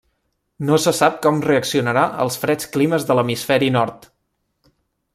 [0.69, 4.13] No se sap com reaccionarà als freds climes de l'hemisferi nord.